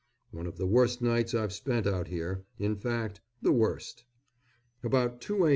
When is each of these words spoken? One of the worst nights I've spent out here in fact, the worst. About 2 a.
One 0.31 0.47
of 0.47 0.57
the 0.57 0.65
worst 0.65 1.03
nights 1.03 1.35
I've 1.35 1.53
spent 1.53 1.85
out 1.85 2.07
here 2.07 2.43
in 2.57 2.75
fact, 2.75 3.21
the 3.43 3.51
worst. 3.51 4.03
About 4.81 5.21
2 5.21 5.45
a. 5.45 5.49